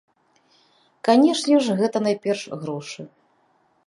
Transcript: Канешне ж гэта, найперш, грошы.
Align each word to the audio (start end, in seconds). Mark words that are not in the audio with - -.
Канешне 1.09 1.59
ж 1.65 1.75
гэта, 1.81 1.97
найперш, 2.07 2.41
грошы. 2.63 3.01